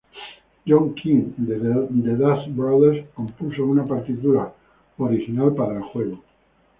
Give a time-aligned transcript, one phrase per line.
[0.65, 4.51] John King de The Dust Brothers compuso una partitura
[4.97, 6.21] original para el juego de.